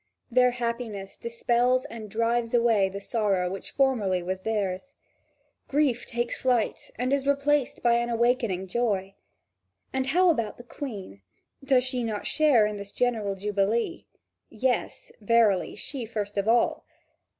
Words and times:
Their 0.31 0.49
happiness 0.49 1.15
dispels 1.15 1.85
and 1.85 2.09
drives 2.09 2.55
away 2.55 2.89
the 2.89 2.99
sorrow 2.99 3.51
which 3.51 3.69
formerly 3.69 4.23
was 4.23 4.39
theirs. 4.39 4.93
Grief 5.67 6.07
takes 6.07 6.41
flight 6.41 6.89
and 6.95 7.13
is 7.13 7.27
replaced 7.27 7.83
by 7.83 7.97
an 7.97 8.09
awakening 8.09 8.65
joy. 8.65 9.13
And 9.93 10.07
how 10.07 10.31
about 10.31 10.57
the 10.57 10.63
Queen? 10.63 11.21
Does 11.63 11.83
she 11.83 12.03
not 12.03 12.25
share 12.25 12.65
in 12.65 12.77
the 12.77 12.85
general 12.85 13.35
jubilee? 13.35 14.07
Yes, 14.49 15.11
verily, 15.21 15.75
she 15.75 16.07
first 16.07 16.35
of 16.35 16.47
all. 16.47 16.83